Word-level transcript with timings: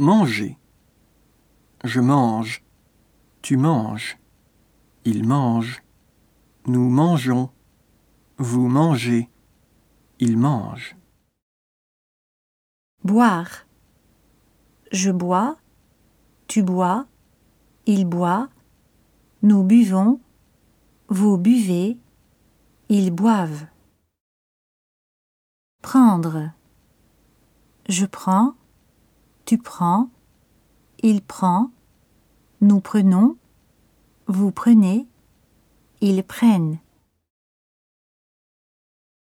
Manger. 0.00 0.56
Je 1.82 2.00
mange. 2.00 2.62
Tu 3.42 3.56
manges. 3.56 4.16
Il 5.04 5.26
mange. 5.26 5.82
Nous 6.68 6.88
mangeons. 6.88 7.50
Vous 8.36 8.68
mangez. 8.68 9.28
Il 10.20 10.38
mange. 10.38 10.96
Boire. 13.02 13.66
Je 14.92 15.10
bois. 15.10 15.58
Tu 16.46 16.62
bois. 16.62 17.08
Il 17.86 18.04
boit. 18.04 18.48
Nous 19.42 19.64
buvons. 19.64 20.20
Vous 21.08 21.38
buvez. 21.38 21.98
Ils 22.88 23.10
boivent. 23.10 23.66
Prendre. 25.82 26.52
Je 27.88 28.06
prends. 28.06 28.54
Tu 29.48 29.56
prends. 29.56 30.10
Il 31.02 31.22
prend. 31.22 31.70
Nous 32.60 32.80
prenons. 32.80 33.38
Vous 34.26 34.50
prenez. 34.50 35.06
Ils 36.02 36.22
prennent. 36.22 36.76